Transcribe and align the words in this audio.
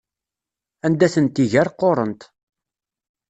Anda 0.85 1.07
tent-iger 1.13 1.67
qquṛent. 1.73 2.21